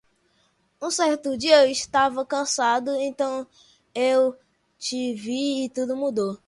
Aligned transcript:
Um 0.81 0.89
certo 0.89 1.37
dia 1.37 1.63
eu 1.63 1.69
estava 1.69 2.25
cansado, 2.25 2.89
então 2.95 3.45
eu 3.93 4.35
te 4.79 5.13
vi 5.13 5.65
e 5.65 5.69
tudo 5.69 5.95
mudou 5.95 6.39